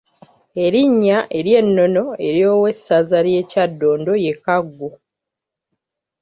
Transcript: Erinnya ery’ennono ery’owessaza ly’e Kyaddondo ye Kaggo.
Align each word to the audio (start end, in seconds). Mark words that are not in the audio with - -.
Erinnya 0.63 1.17
ery’ennono 1.37 2.05
ery’owessaza 2.27 3.19
ly’e 3.25 3.43
Kyaddondo 3.49 4.13
ye 4.23 4.33
Kaggo. 4.45 4.89